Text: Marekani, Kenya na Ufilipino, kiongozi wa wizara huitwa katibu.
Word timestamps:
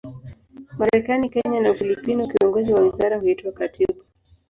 Marekani, 0.77 1.29
Kenya 1.29 1.59
na 1.61 1.71
Ufilipino, 1.71 2.27
kiongozi 2.27 2.73
wa 2.73 2.81
wizara 2.81 3.17
huitwa 3.19 3.51
katibu. 3.51 4.03